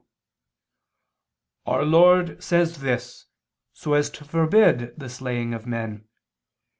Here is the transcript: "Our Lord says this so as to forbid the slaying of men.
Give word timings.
"Our 1.67 1.83
Lord 1.85 2.41
says 2.41 2.77
this 2.79 3.27
so 3.71 3.93
as 3.93 4.09
to 4.09 4.25
forbid 4.25 4.95
the 4.97 5.09
slaying 5.09 5.53
of 5.53 5.67
men. 5.67 6.07